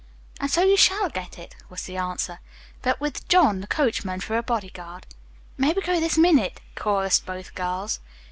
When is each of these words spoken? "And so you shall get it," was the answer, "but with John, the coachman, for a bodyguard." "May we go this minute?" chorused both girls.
"And 0.39 0.49
so 0.49 0.63
you 0.63 0.77
shall 0.77 1.09
get 1.11 1.37
it," 1.37 1.55
was 1.69 1.83
the 1.83 1.95
answer, 1.95 2.39
"but 2.81 2.99
with 2.99 3.27
John, 3.27 3.61
the 3.61 3.67
coachman, 3.67 4.19
for 4.19 4.35
a 4.35 4.41
bodyguard." 4.41 5.05
"May 5.59 5.73
we 5.73 5.83
go 5.83 5.99
this 5.99 6.17
minute?" 6.17 6.59
chorused 6.73 7.27
both 7.27 7.53
girls. 7.53 7.99